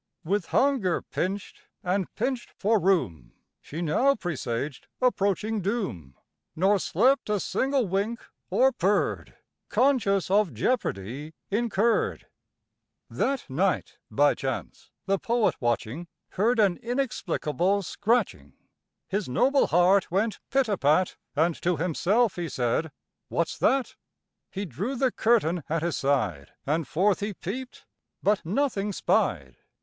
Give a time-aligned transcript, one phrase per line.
[0.25, 6.15] With hunger pinch'd, and pinch'd for room, She now presaged approaching doom,
[6.55, 8.19] Nor slept a single wink,
[8.49, 9.35] or purr'd,
[9.69, 12.25] Conscious of jeopardy incurr'd.
[13.11, 18.53] That night, by chance, the poet watching, Heard an inexplicable scratching;
[19.07, 22.91] His noble heart went pit a pat, And to himself he said
[23.27, 23.93] "What's that?"
[24.49, 27.83] He drew the curtain at his side, And forth he peep'd,
[28.23, 29.57] but nothing spied.